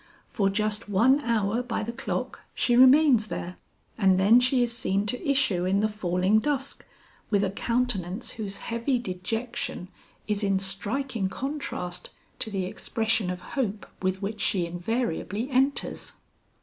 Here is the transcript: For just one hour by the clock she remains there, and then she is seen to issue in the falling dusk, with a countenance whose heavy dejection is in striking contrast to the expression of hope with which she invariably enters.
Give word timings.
For 0.25 0.49
just 0.49 0.89
one 0.89 1.19
hour 1.19 1.61
by 1.61 1.83
the 1.83 1.91
clock 1.91 2.39
she 2.55 2.75
remains 2.75 3.27
there, 3.27 3.57
and 3.99 4.19
then 4.19 4.39
she 4.39 4.63
is 4.63 4.75
seen 4.75 5.05
to 5.05 5.29
issue 5.29 5.63
in 5.63 5.79
the 5.79 5.87
falling 5.87 6.39
dusk, 6.39 6.83
with 7.29 7.43
a 7.43 7.51
countenance 7.51 8.31
whose 8.31 8.57
heavy 8.65 8.97
dejection 8.97 9.89
is 10.27 10.43
in 10.43 10.57
striking 10.57 11.29
contrast 11.29 12.09
to 12.39 12.49
the 12.49 12.65
expression 12.65 13.29
of 13.29 13.41
hope 13.53 13.85
with 14.01 14.23
which 14.23 14.41
she 14.41 14.65
invariably 14.65 15.51
enters. 15.51 16.13